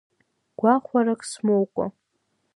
[0.59, 1.85] Гәахәарак смоукәа…